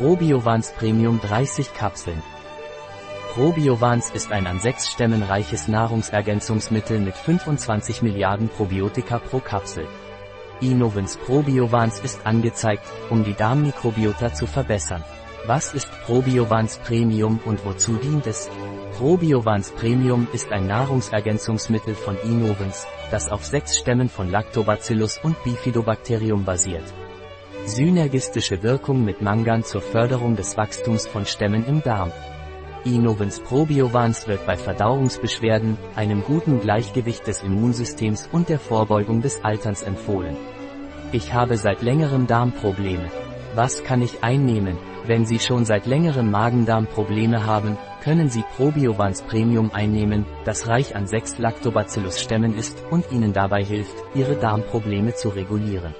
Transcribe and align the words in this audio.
Probiovans 0.00 0.72
Premium 0.78 1.20
30 1.20 1.74
Kapseln. 1.74 2.22
Probiovans 3.34 4.10
ist 4.12 4.32
ein 4.32 4.46
an 4.46 4.58
sechs 4.58 4.90
Stämmen 4.90 5.22
reiches 5.22 5.68
Nahrungsergänzungsmittel 5.68 6.98
mit 7.00 7.14
25 7.14 8.00
Milliarden 8.00 8.48
Probiotika 8.48 9.18
pro 9.18 9.40
Kapsel. 9.40 9.86
Innovens 10.62 11.18
Probiovans 11.18 12.00
ist 12.00 12.24
angezeigt, 12.24 12.86
um 13.10 13.24
die 13.24 13.34
Darmmikrobiota 13.34 14.32
zu 14.32 14.46
verbessern. 14.46 15.04
Was 15.46 15.74
ist 15.74 15.90
Probiovans 16.06 16.78
Premium 16.78 17.38
und 17.44 17.62
wozu 17.66 17.96
dient 17.96 18.26
es? 18.26 18.48
Probiovans 18.96 19.70
Premium 19.72 20.26
ist 20.32 20.50
ein 20.50 20.66
Nahrungsergänzungsmittel 20.66 21.94
von 21.94 22.16
Innovens, 22.24 22.86
das 23.10 23.28
auf 23.28 23.44
sechs 23.44 23.76
Stämmen 23.76 24.08
von 24.08 24.30
Lactobacillus 24.30 25.18
und 25.22 25.36
Bifidobacterium 25.44 26.46
basiert. 26.46 26.84
Synergistische 27.70 28.64
Wirkung 28.64 29.04
mit 29.04 29.22
Mangan 29.22 29.62
zur 29.62 29.80
Förderung 29.80 30.34
des 30.34 30.56
Wachstums 30.56 31.06
von 31.06 31.24
Stämmen 31.24 31.64
im 31.68 31.84
Darm. 31.84 32.10
Innovens 32.84 33.38
Probiovans 33.38 34.26
wird 34.26 34.44
bei 34.44 34.56
Verdauungsbeschwerden, 34.56 35.78
einem 35.94 36.24
guten 36.24 36.58
Gleichgewicht 36.58 37.28
des 37.28 37.44
Immunsystems 37.44 38.28
und 38.32 38.48
der 38.48 38.58
Vorbeugung 38.58 39.22
des 39.22 39.44
Alterns 39.44 39.82
empfohlen. 39.82 40.36
Ich 41.12 41.32
habe 41.32 41.56
seit 41.56 41.80
längerem 41.80 42.26
Darmprobleme. 42.26 43.08
Was 43.54 43.84
kann 43.84 44.02
ich 44.02 44.24
einnehmen? 44.24 44.76
Wenn 45.06 45.24
Sie 45.24 45.38
schon 45.38 45.64
seit 45.64 45.86
längerem 45.86 46.28
Magen-Darm-Probleme 46.32 47.46
haben, 47.46 47.78
können 48.02 48.30
Sie 48.30 48.42
Probiovans 48.56 49.22
Premium 49.22 49.70
einnehmen, 49.72 50.26
das 50.44 50.66
reich 50.66 50.96
an 50.96 51.06
sechs 51.06 51.38
Lactobacillus-Stämmen 51.38 52.58
ist 52.58 52.82
und 52.90 53.12
Ihnen 53.12 53.32
dabei 53.32 53.62
hilft, 53.62 53.94
Ihre 54.16 54.34
Darmprobleme 54.34 55.14
zu 55.14 55.28
regulieren. 55.28 55.94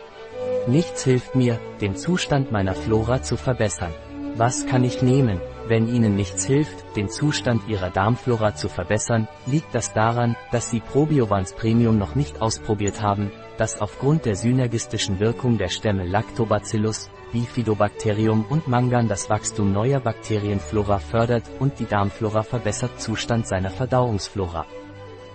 Nichts 0.67 1.05
hilft 1.05 1.35
mir, 1.35 1.59
den 1.81 1.97
Zustand 1.97 2.53
meiner 2.53 2.75
Flora 2.75 3.23
zu 3.23 3.37
verbessern. 3.37 3.95
Was 4.37 4.67
kann 4.67 4.85
ich 4.85 5.03
nehmen? 5.03 5.41
Wenn 5.67 5.89
Ihnen 5.89 6.17
nichts 6.17 6.45
hilft, 6.45 6.97
den 6.97 7.09
Zustand 7.09 7.67
Ihrer 7.69 7.91
Darmflora 7.91 8.55
zu 8.55 8.69
verbessern, 8.69 9.29
liegt 9.47 9.75
das 9.75 9.93
daran, 9.93 10.37
dass 10.53 10.71
Sie 10.71 10.81
Probiovans 10.81 11.55
Premium 11.55 11.99
noch 11.99 12.15
nicht 12.15 12.43
ausprobiert 12.43 13.01
haben, 13.03 13.31
das 13.57 13.81
aufgrund 13.81 14.25
der 14.27 14.37
synergistischen 14.37 15.19
Wirkung 15.19 15.59
der 15.59 15.69
Stämme 15.69 16.05
Lactobacillus, 16.05 17.11
Bifidobacterium 17.33 18.45
und 18.49 18.69
Mangan 18.69 19.09
das 19.09 19.31
Wachstum 19.31 19.73
neuer 19.73 20.01
Bakterienflora 20.01 20.99
fördert 20.99 21.45
und 21.59 21.79
die 21.79 21.87
Darmflora 21.87 22.43
verbessert 22.43 23.01
Zustand 23.01 23.47
seiner 23.47 23.71
Verdauungsflora. 23.71 24.67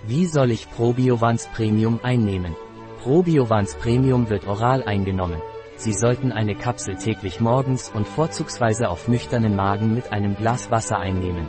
Wie 0.05 0.25
soll 0.25 0.51
ich 0.51 0.69
Probiovans 0.69 1.47
Premium 1.47 1.99
einnehmen? 2.03 2.55
Probiovans 3.05 3.75
Premium 3.75 4.31
wird 4.31 4.47
oral 4.47 4.81
eingenommen. 4.81 5.39
Sie 5.75 5.93
sollten 5.93 6.31
eine 6.31 6.55
Kapsel 6.55 6.95
täglich 6.95 7.39
morgens 7.39 7.91
und 7.93 8.07
vorzugsweise 8.07 8.89
auf 8.89 9.07
nüchternen 9.07 9.55
Magen 9.55 9.93
mit 9.93 10.11
einem 10.11 10.35
Glas 10.35 10.71
Wasser 10.71 10.97
einnehmen. 10.97 11.45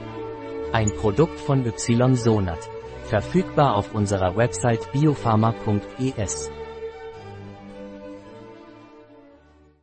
Ein 0.75 0.95
Produkt 0.95 1.41
von 1.41 1.65
Ysonat. 1.65 2.59
Verfügbar 3.05 3.75
auf 3.75 3.95
unserer 3.95 4.37
Website 4.37 4.93
biopharma.es. 4.93 6.51